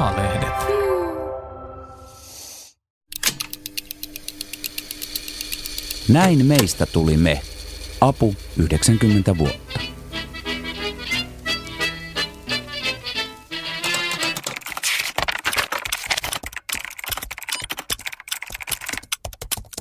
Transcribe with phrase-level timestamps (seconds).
[0.00, 0.54] A-lehdet.
[6.08, 7.42] Näin meistä tuli me.
[8.00, 9.80] Apu 90 vuotta.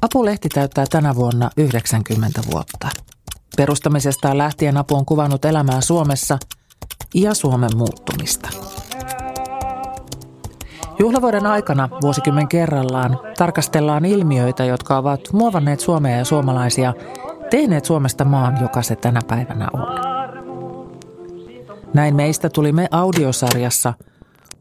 [0.02, 2.90] Apulehti täyttää tänä vuonna 90 vuotta.
[3.58, 6.38] Perustamisestaan lähtien Apu on kuvannut elämää Suomessa
[7.16, 8.69] ja Suomen muuttumista.
[11.00, 16.94] Juhlavuoden aikana vuosikymmen kerrallaan tarkastellaan ilmiöitä, jotka ovat muovanneet Suomea ja suomalaisia,
[17.50, 19.88] tehneet Suomesta maan, joka se tänä päivänä on.
[21.94, 23.94] Näin meistä tuli me audiosarjassa.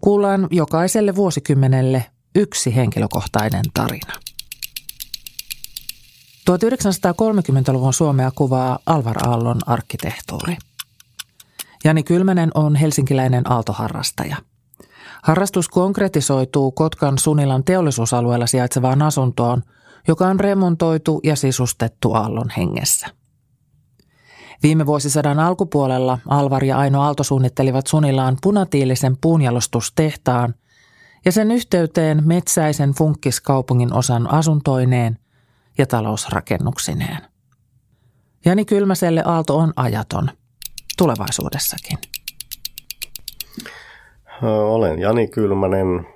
[0.00, 4.12] Kuullaan jokaiselle vuosikymmenelle yksi henkilökohtainen tarina.
[6.50, 10.56] 1930-luvun Suomea kuvaa Alvar Aallon arkkitehtuuri.
[11.84, 14.36] Jani Kylmänen on helsinkiläinen aaltoharrastaja.
[15.22, 19.62] Harrastus konkretisoituu Kotkan Sunilan teollisuusalueella sijaitsevaan asuntoon,
[20.08, 23.06] joka on remontoitu ja sisustettu Aallon hengessä.
[24.62, 30.54] Viime vuosisadan alkupuolella Alvar ja Aino Aalto suunnittelivat Sunilaan punatiilisen puunjalostustehtaan
[31.24, 35.18] ja sen yhteyteen metsäisen funkkiskaupungin osan asuntoineen–
[35.78, 37.18] ja talousrakennuksineen.
[38.44, 40.30] Jani Kylmäselle Aalto on ajaton,
[40.98, 41.98] tulevaisuudessakin.
[44.42, 46.06] Olen Jani Kylmänen,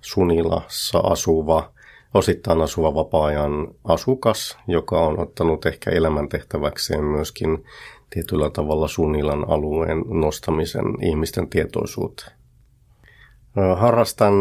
[0.00, 1.72] Sunilassa asuva,
[2.14, 7.64] osittain asuva vapaa-ajan asukas, joka on ottanut ehkä elämäntehtäväkseen myöskin
[8.10, 12.32] tietyllä tavalla Sunilan alueen nostamisen ihmisten tietoisuuteen.
[13.76, 14.34] Harrastan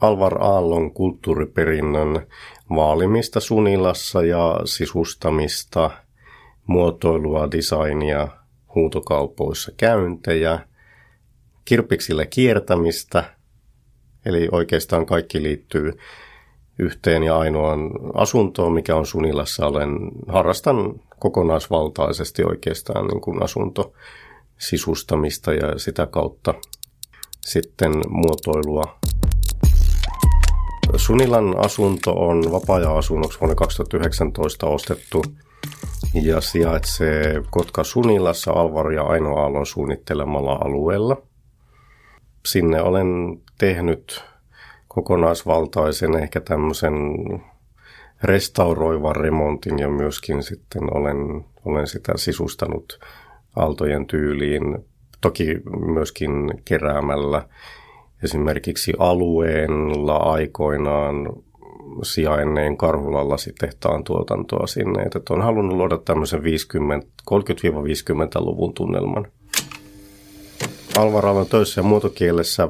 [0.00, 2.26] Alvar Aallon kulttuuriperinnön
[2.70, 5.90] vaalimista Sunilassa ja sisustamista,
[6.66, 8.28] muotoilua, designia,
[8.74, 10.60] huutokaupoissa käyntejä,
[11.66, 13.24] kirpiksillä kiertämistä,
[14.26, 15.92] eli oikeastaan kaikki liittyy
[16.78, 19.66] yhteen ja ainoaan asuntoon, mikä on Sunilassa.
[19.66, 19.90] Olen,
[20.28, 23.92] harrastan kokonaisvaltaisesti oikeastaan niin kuin asunto
[24.58, 26.54] sisustamista ja sitä kautta
[27.40, 28.98] sitten muotoilua
[30.96, 35.24] Sunilan asunto on vapaa-ajan-asunnoksi vuonna 2019 ostettu
[36.22, 41.22] ja sijaitsee Kotka-Sunilassa Alvar ja Aino Aallon suunnittelemalla alueella.
[42.46, 44.24] Sinne olen tehnyt
[44.88, 46.94] kokonaisvaltaisen ehkä tämmöisen
[48.22, 53.00] restauroivan remontin ja myöskin sitten olen, olen sitä sisustanut
[53.56, 54.78] aaltojen tyyliin.
[55.20, 56.30] Toki myöskin
[56.64, 57.48] keräämällä
[58.22, 61.32] esimerkiksi alueella aikoinaan
[62.02, 65.02] sijainneen Karhulan lasitehtaan tuotantoa sinne.
[65.02, 69.26] Että on halunnut luoda tämmöisen 50, 30-50-luvun tunnelman.
[70.98, 72.68] Alvaralla töissä ja muotokielessä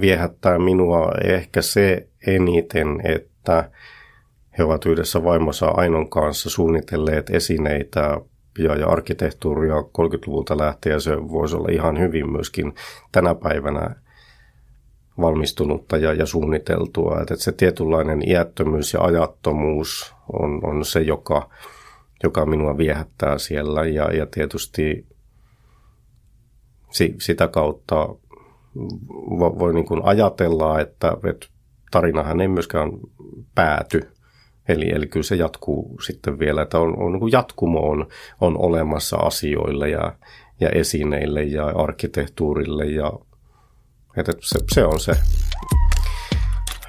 [0.00, 3.70] viehättää minua ehkä se eniten, että
[4.58, 8.20] he ovat yhdessä vaimonsa Ainon kanssa suunnitelleet esineitä
[8.58, 12.74] ja, ja arkkitehtuuria 30-luvulta lähtien se voisi olla ihan hyvin myöskin
[13.12, 13.96] tänä päivänä
[15.20, 17.20] valmistunutta ja, ja suunniteltua.
[17.20, 21.50] Että, että se tietynlainen iättömyys ja ajattomuus on, on se, joka,
[22.22, 25.06] joka minua viehättää siellä ja, ja tietysti
[26.90, 28.08] si, sitä kautta
[29.58, 31.46] voi, niin kuin ajatella, että, että
[31.90, 32.90] tarinahan ei myöskään
[33.54, 34.16] pääty
[34.68, 38.06] Eli, eli kyllä se jatkuu sitten vielä, että on, on niin jatkumo on,
[38.40, 40.12] on olemassa asioille ja,
[40.60, 43.12] ja esineille ja arkkitehtuurille ja
[44.16, 45.12] että se, se on se.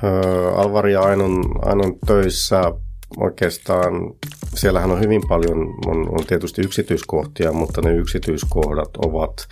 [0.03, 2.61] Öö, Alvari ja Ainon, Ainon töissä
[3.17, 3.93] oikeastaan,
[4.55, 9.47] siellähän on hyvin paljon, on, on tietysti yksityiskohtia, mutta ne yksityiskohdat ovat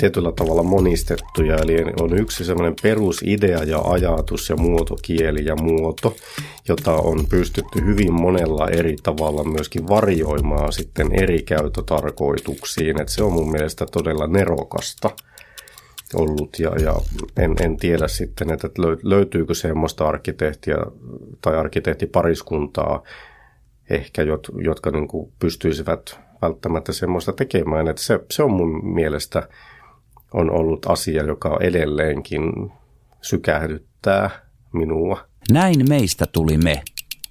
[0.00, 6.16] tietyllä tavalla monistettuja, eli on yksi semmoinen perusidea ja ajatus ja muotokieli ja muoto,
[6.68, 13.32] jota on pystytty hyvin monella eri tavalla myöskin varjoimaan sitten eri käyttötarkoituksiin, että se on
[13.32, 15.10] mun mielestä todella nerokasta
[16.14, 16.94] ollut ja, ja
[17.36, 18.68] en, en tiedä sitten, että
[19.02, 20.76] löytyykö semmoista arkkitehtiä
[21.42, 23.02] tai arkkitehtipariskuntaa
[23.90, 24.22] ehkä,
[24.64, 27.88] jotka niin pystyisivät välttämättä semmoista tekemään.
[27.88, 29.48] Että se, se on mun mielestä
[30.34, 32.72] on ollut asia, joka edelleenkin
[33.22, 34.30] sykähdyttää
[34.72, 35.20] minua.
[35.50, 36.82] Näin meistä tuli me.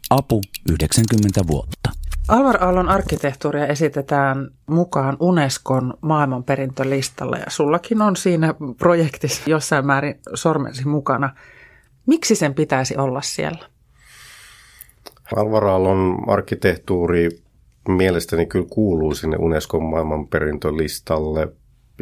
[0.10, 1.90] Apu 90 vuotta.
[2.28, 10.88] Alvar Aallon arkkitehtuuria esitetään mukaan Unescon maailmanperintölistalle ja sullakin on siinä projektissa jossain määrin sormensi
[10.88, 11.36] mukana.
[12.06, 13.66] Miksi sen pitäisi olla siellä?
[15.36, 17.30] Alvar Aallon arkkitehtuuri
[17.88, 21.48] mielestäni kyllä kuuluu sinne Unescon maailmanperintölistalle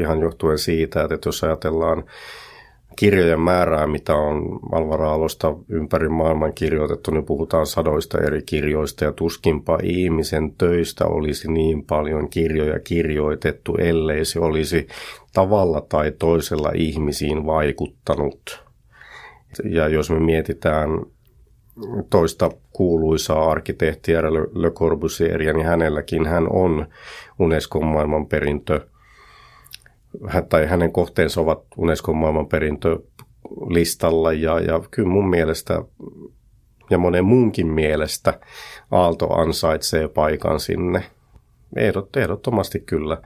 [0.01, 2.03] ihan johtuen siitä, että jos ajatellaan
[2.95, 9.11] kirjojen määrää, mitä on Alvaro Alosta ympäri maailman kirjoitettu, niin puhutaan sadoista eri kirjoista ja
[9.11, 14.87] tuskinpa ihmisen töistä olisi niin paljon kirjoja kirjoitettu, ellei se olisi
[15.33, 18.63] tavalla tai toisella ihmisiin vaikuttanut.
[19.63, 20.89] Ja jos me mietitään
[22.09, 24.21] toista kuuluisaa arkkitehtiä
[24.53, 26.87] Le Corbusieria, niin hänelläkin hän on
[27.39, 28.81] Unescon maailmanperintö
[30.49, 35.81] tai hänen kohteensa ovat Unescon maailmanperintölistalla ja, ja kyllä mun mielestä
[36.89, 38.39] ja monen muunkin mielestä
[38.91, 41.03] Aalto ansaitsee paikan sinne.
[41.75, 43.21] Ehdot, ehdottomasti kyllä.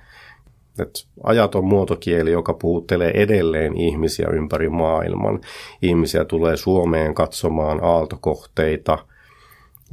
[0.79, 5.41] Et ajaton muotokieli, joka puhuttelee edelleen ihmisiä ympäri maailman.
[5.81, 8.97] Ihmisiä tulee Suomeen katsomaan aaltokohteita–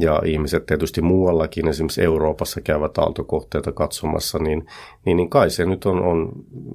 [0.03, 4.67] ja ihmiset tietysti muuallakin, esimerkiksi Euroopassa käyvät aaltokohteita katsomassa, niin,
[5.05, 6.33] niin, niin kai se nyt on, on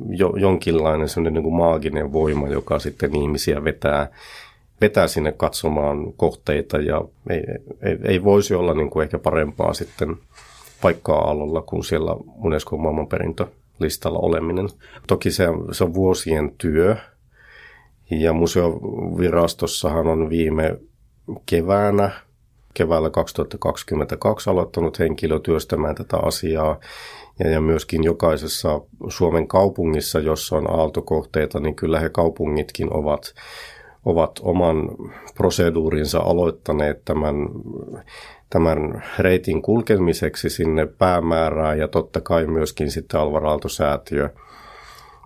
[0.10, 4.08] jo, jonkinlainen sellainen niin kuin maaginen voima, joka sitten ihmisiä vetää,
[4.82, 7.44] vetää sinne katsomaan kohteita ja ei,
[7.82, 10.16] ei, ei voisi olla niin kuin ehkä parempaa sitten
[10.82, 14.70] paikkaa alolla kuin siellä Unescon maailmanperintölistalla oleminen.
[15.08, 16.96] Toki se, se on vuosien työ
[18.12, 20.78] ja museovirastossahan on viime
[21.46, 22.12] keväänä
[22.78, 26.80] keväällä 2022 aloittanut henkilö työstämään tätä asiaa.
[27.40, 33.34] Ja, ja myöskin jokaisessa Suomen kaupungissa, jossa on aaltokohteita, niin kyllä he kaupungitkin ovat,
[34.06, 34.90] ovat oman
[35.36, 37.36] proseduurinsa aloittaneet tämän,
[38.50, 44.30] tämän reitin kulkemiseksi sinne päämäärään ja totta kai myöskin sitten Alvar Aalto-säätiö–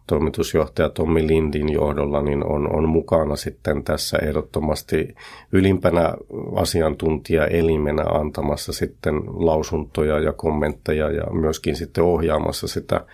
[0.10, 5.16] toimitusjohtaja Tommi Lindin johdolla niin on, on mukana sitten tässä ehdottomasti
[5.52, 6.14] ylimpänä
[6.56, 13.06] asiantuntijaelimenä antamassa sitten lausuntoja ja kommentteja ja myöskin sitten ohjaamassa sitä,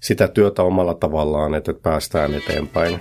[0.00, 2.98] sitä työtä omalla tavallaan, että päästään eteenpäin.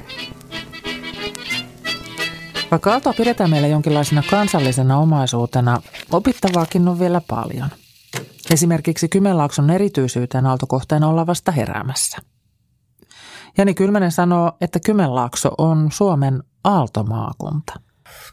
[2.71, 5.81] Vaikka Aaltoa pidetään meillä jonkinlaisena kansallisena omaisuutena,
[6.12, 7.69] opittavaakin on vielä paljon.
[8.51, 12.18] Esimerkiksi Kymenlaakson erityisyyteen aaltokohteen olla vasta heräämässä–
[13.57, 17.74] Jani Kylmänen sanoo, että Kymenlaakso on Suomen aaltomaakunta.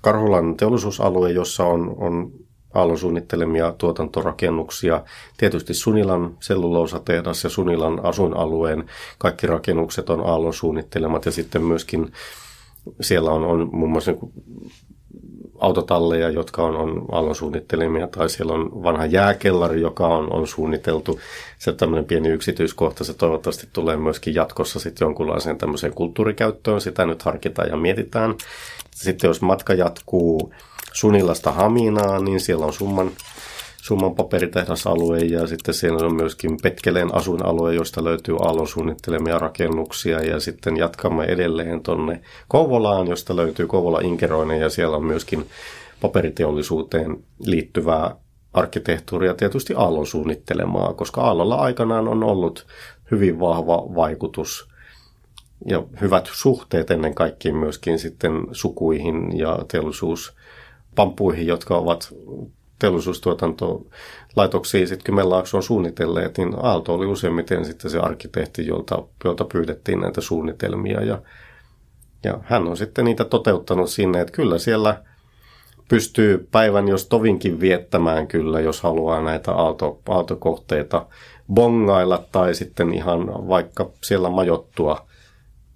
[0.02, 2.32] Karhulan teollisuusalue, jossa on, on
[2.74, 5.02] Aallon suunnittelemia tuotantorakennuksia.
[5.36, 8.84] Tietysti Sunilan selluloosatehdas ja Sunilan asuinalueen
[9.18, 12.12] kaikki rakennukset on Aallon suunnittelemat ja sitten myöskin
[13.00, 14.12] siellä on, on muun muassa
[15.64, 21.20] autotalleja, jotka on, on aallon suunnittelemia, tai siellä on vanha jääkellari, joka on, on suunniteltu.
[21.58, 27.22] Se tämmöinen pieni yksityiskohta, se toivottavasti tulee myöskin jatkossa sitten jonkunlaiseen tämmöiseen kulttuurikäyttöön, sitä nyt
[27.22, 28.34] harkitaan ja mietitään.
[28.90, 30.54] Sitten jos matka jatkuu
[30.92, 33.10] Sunilasta Haminaan, niin siellä on summan
[33.84, 40.40] Summan paperitehdasalue ja sitten siellä on myöskin Petkeleen asuinalue, josta löytyy Aallon suunnittelemia rakennuksia ja
[40.40, 45.46] sitten jatkamme edelleen tonne Kouvolaan, josta löytyy Kouvola Inkeroinen ja siellä on myöskin
[46.00, 48.16] paperiteollisuuteen liittyvää
[48.52, 52.66] arkkitehtuuria tietysti Aallon suunnittelemaa, koska Aallolla aikanaan on ollut
[53.10, 54.68] hyvin vahva vaikutus
[55.66, 62.14] ja hyvät suhteet ennen kaikkea myöskin sitten sukuihin ja teollisuuspampuihin, jotka ovat
[62.78, 70.20] teollisuustuotantolaitoksia sitten Kymenlaaksoon suunnitelleet, niin Aalto oli useimmiten sitten se arkkitehti, jolta, jolta pyydettiin näitä
[70.20, 71.02] suunnitelmia.
[71.02, 71.22] Ja,
[72.24, 75.02] ja hän on sitten niitä toteuttanut sinne, että kyllä siellä
[75.88, 81.06] pystyy päivän jos tovinkin viettämään kyllä, jos haluaa näitä aalto, aaltokohteita
[81.52, 85.06] bongailla tai sitten ihan vaikka siellä majottua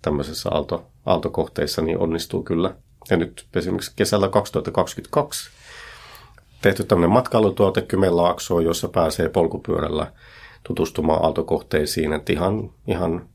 [0.02, 2.74] tämmöisessä aalto, aaltokohteissa, niin onnistuu kyllä.
[3.10, 5.50] Ja nyt esimerkiksi kesällä 2022
[6.62, 10.12] tehty tämmöinen matkailutuote Kymenlaaksoon, jossa pääsee polkupyörällä
[10.62, 12.12] tutustumaan aaltokohteisiin.
[12.12, 13.28] Että ihan, ihan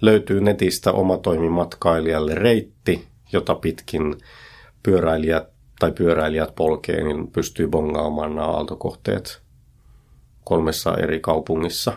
[0.00, 4.16] löytyy netistä oma toimimatkailijalle reitti, jota pitkin
[4.82, 5.48] pyöräilijät
[5.78, 9.42] tai pyöräilijät polkee, niin pystyy bongaamaan nämä aaltokohteet
[10.44, 11.92] kolmessa eri kaupungissa.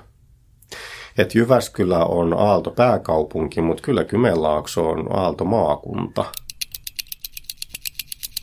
[1.17, 6.25] Et Jyväskylä on Aalto pääkaupunki, mutta kyllä Kymenlaakso on Aalto maakunta–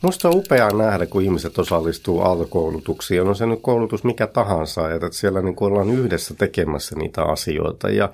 [0.01, 3.21] Musta on upeaa nähdä, kun ihmiset osallistuu aaltokoulutuksiin.
[3.21, 8.09] On se nyt koulutus mikä tahansa, että siellä niin ollaan yhdessä tekemässä niitä asioita ja,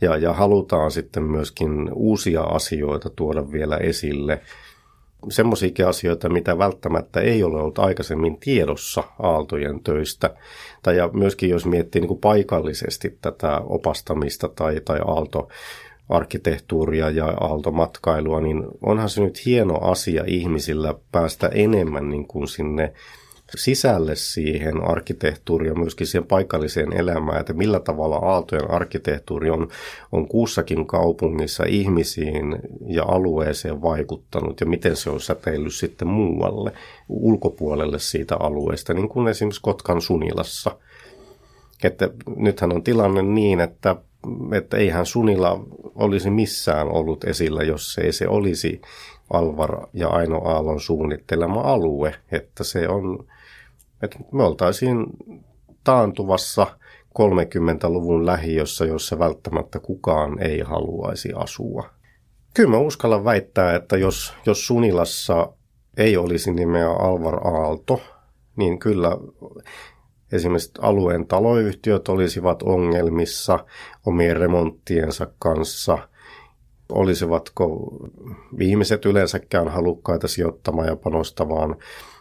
[0.00, 4.40] ja, ja halutaan sitten myöskin uusia asioita tuoda vielä esille.
[5.28, 10.30] Semmoisiakin asioita, mitä välttämättä ei ole ollut aikaisemmin tiedossa aaltojen töistä.
[10.82, 15.48] Tai ja myöskin jos miettii niin kuin paikallisesti tätä opastamista tai, tai aalto
[16.10, 22.92] arkkitehtuuria ja aaltomatkailua, niin onhan se nyt hieno asia ihmisillä päästä enemmän niin kuin sinne
[23.56, 29.68] sisälle siihen arkkitehtuuriin ja myöskin siihen paikalliseen elämään, että millä tavalla Aaltojen arkkitehtuuri on,
[30.12, 36.72] on kussakin kaupungissa ihmisiin ja alueeseen vaikuttanut ja miten se on säteillyt sitten muualle,
[37.08, 40.76] ulkopuolelle siitä alueesta, niin kuin esimerkiksi Kotkan Sunilassa.
[41.84, 43.96] Että nythän on tilanne niin, että
[44.52, 48.80] että eihän Sunila olisi missään ollut esillä, jos ei se olisi
[49.30, 53.26] Alvar ja Aino Aallon suunnittelema alue, että se on,
[54.02, 55.06] että me oltaisiin
[55.84, 56.66] taantuvassa
[57.18, 61.90] 30-luvun lähiössä, jossa välttämättä kukaan ei haluaisi asua.
[62.54, 65.52] Kyllä mä uskallan väittää, että jos, jos Sunilassa
[65.96, 68.00] ei olisi nimeä Alvar Aalto,
[68.56, 69.16] niin kyllä
[70.32, 73.64] esimerkiksi alueen taloyhtiöt olisivat ongelmissa
[74.06, 75.98] omien remonttiensa kanssa.
[76.88, 77.96] Olisivatko
[78.60, 81.76] ihmiset yleensäkään halukkaita sijoittamaan ja panostamaan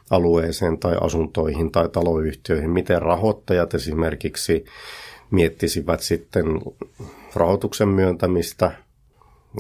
[0.10, 2.70] alueeseen tai asuntoihin tai taloyhtiöihin?
[2.70, 4.66] Miten rahoittajat esimerkiksi
[5.32, 6.46] miettisivät sitten
[7.36, 8.72] rahoituksen myöntämistä?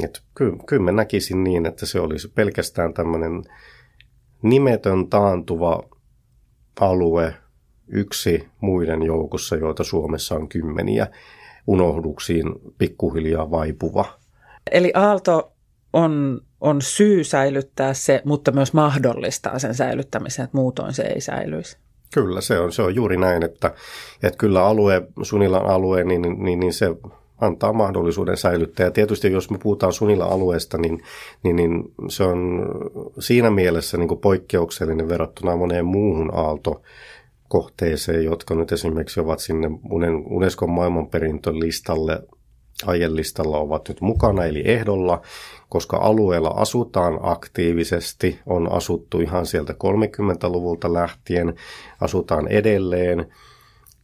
[0.03, 3.43] Et ky- kyllä mä näkisin niin, että se olisi pelkästään tämmöinen
[4.41, 5.83] nimetön taantuva
[6.79, 7.33] alue,
[7.89, 11.07] yksi muiden joukossa, joita Suomessa on kymmeniä,
[11.67, 12.45] unohduksiin
[12.77, 14.05] pikkuhiljaa vaipuva.
[14.71, 15.51] Eli Aalto
[15.93, 21.77] on, on syy säilyttää se, mutta myös mahdollistaa sen säilyttämisen, että muutoin se ei säilyisi.
[22.13, 23.73] Kyllä, se on, se on juuri näin, että,
[24.23, 26.95] että kyllä alue, Sunilan alue, niin, niin, niin se
[27.41, 28.85] antaa mahdollisuuden säilyttää.
[28.85, 31.03] Ja tietysti jos me puhutaan Sunilla alueesta, niin,
[31.43, 32.65] niin, niin se on
[33.19, 36.81] siinä mielessä niin kuin poikkeuksellinen verrattuna moneen muuhun aalto
[37.49, 39.67] kohteeseen, jotka nyt esimerkiksi ovat sinne
[40.29, 42.19] Unescon maailmanperintölistalle
[42.85, 45.21] aielistalla ovat nyt mukana, eli ehdolla,
[45.69, 51.53] koska alueella asutaan aktiivisesti, on asuttu ihan sieltä 30-luvulta lähtien,
[52.01, 53.25] asutaan edelleen,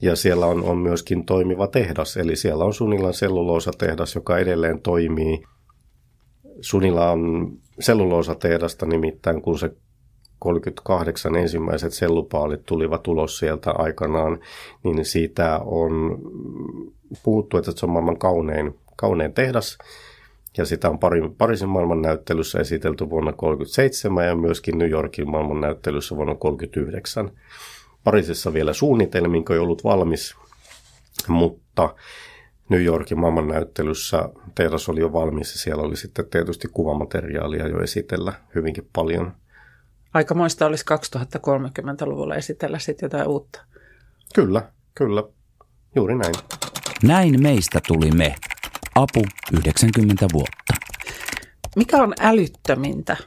[0.01, 5.43] ja siellä on, on myöskin toimiva tehdas, eli siellä on Sunilan selluloosatehdas, joka edelleen toimii.
[6.61, 9.71] Sunila on selluloosatehdasta nimittäin, kun se
[10.39, 14.39] 38 ensimmäiset sellupaalit tulivat ulos sieltä aikanaan,
[14.83, 16.19] niin siitä on
[17.23, 19.77] puhuttu, että se on maailman kaunein, kaunein tehdas.
[20.57, 25.61] Ja sitä on pari, Pariisin maailman näyttelyssä esitelty vuonna 1937 ja myöskin New Yorkin maailman
[25.61, 27.31] näyttelyssä vuonna 1939.
[28.03, 30.35] Pariisissa vielä suunnitelmiin ei ollut valmis,
[31.27, 31.95] mutta
[32.69, 38.33] New Yorkin näyttelyssä tehdas oli jo valmis ja siellä oli sitten tietysti kuvamateriaalia jo esitellä
[38.55, 39.31] hyvinkin paljon–
[40.15, 40.85] Aikamoista olisi
[41.37, 43.65] 2030-luvulla esitellä sitten jotain uutta.
[44.35, 45.23] Kyllä, kyllä.
[45.95, 46.35] Juuri näin.
[47.03, 48.35] Näin meistä tuli me.
[48.95, 49.25] Apu
[49.57, 50.73] 90 vuotta.
[51.75, 53.17] Mikä on älyttömintä,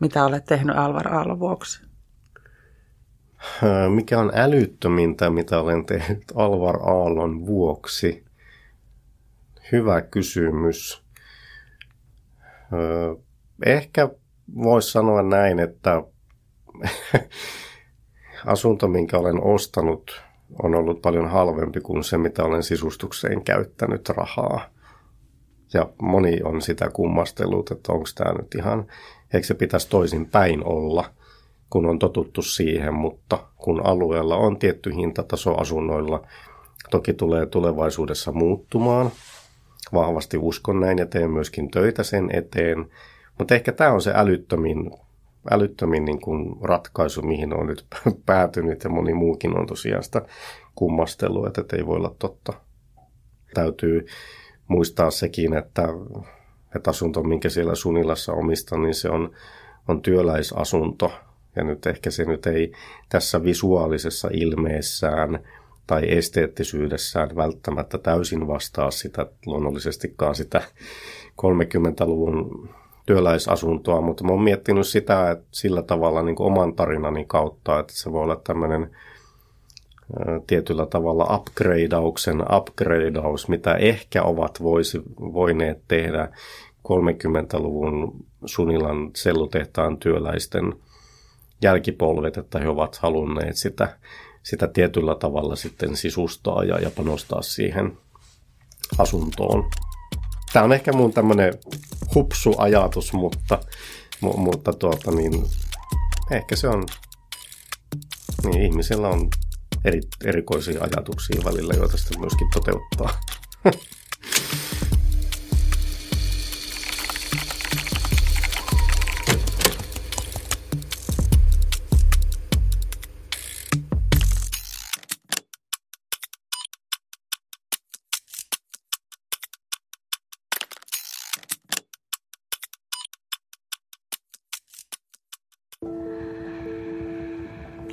[0.00, 1.86] mitä olet tehnyt Alvar Aallon vuoksi?
[3.94, 8.24] Mikä on älyttömintä, mitä olen tehnyt Alvar Aallon vuoksi?
[9.72, 11.04] Hyvä kysymys.
[13.66, 14.08] Ehkä
[14.54, 16.02] voisi sanoa näin, että
[18.46, 20.22] asunto, minkä olen ostanut,
[20.62, 24.60] on ollut paljon halvempi kuin se, mitä olen sisustukseen käyttänyt rahaa.
[25.74, 28.86] Ja moni on sitä kummastellut, että onko tämä nyt ihan,
[29.34, 31.04] eikö se pitäisi toisin päin olla,
[31.70, 36.26] kun on totuttu siihen, mutta kun alueella on tietty hintataso asunnoilla,
[36.90, 39.10] toki tulee tulevaisuudessa muuttumaan.
[39.92, 42.86] Vahvasti uskon näin ja teen myöskin töitä sen eteen.
[43.38, 44.90] Mutta ehkä tämä on se älyttömin
[45.50, 47.86] älyttömin niin kuin ratkaisu, mihin on nyt
[48.26, 50.22] päätynyt ja moni muukin on tosiaan sitä
[50.74, 52.52] kummastelua, että ei voi olla totta.
[53.54, 54.06] Täytyy
[54.68, 55.88] muistaa sekin, että,
[56.76, 59.30] että asunto, minkä siellä Sunilassa omistan, niin se on,
[59.88, 61.12] on työläisasunto.
[61.56, 62.72] Ja nyt ehkä se nyt ei
[63.08, 65.38] tässä visuaalisessa ilmeessään
[65.86, 70.62] tai esteettisyydessään välttämättä täysin vastaa sitä luonnollisestikaan sitä
[71.42, 72.68] 30-luvun
[73.06, 77.92] työläisasuntoa, mutta mä oon miettinyt sitä että sillä tavalla niin kuin oman tarinani kautta, että
[77.96, 78.90] se voi olla tämmöinen
[80.46, 86.28] tietyllä tavalla upgradeauksen upgradeaus, mitä ehkä ovat voisi, voineet tehdä
[86.88, 90.74] 30-luvun Sunilan sellutehtaan työläisten
[91.62, 93.98] jälkipolvet, että he ovat halunneet sitä,
[94.42, 97.98] sitä tietyllä tavalla sitten sisustaa ja, ja panostaa siihen
[98.98, 99.70] asuntoon.
[100.54, 101.54] Tämä on ehkä mun tämmöinen
[102.14, 103.58] hupsu ajatus, mutta,
[104.20, 105.46] mu, mutta tuota, niin,
[106.30, 106.86] ehkä se on,
[108.44, 109.28] niin ihmisellä on
[109.84, 113.20] eri, erikoisia ajatuksia välillä, joita sitten myöskin toteuttaa.